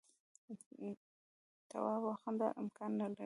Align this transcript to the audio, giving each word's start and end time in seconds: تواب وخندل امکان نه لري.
تواب 1.69 2.01
وخندل 2.07 2.51
امکان 2.61 2.91
نه 2.99 3.05
لري. 3.11 3.19